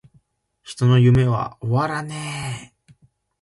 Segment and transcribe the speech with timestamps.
[0.63, 1.59] 人の夢は!!!
[1.61, 2.91] 終わらねェ!!!!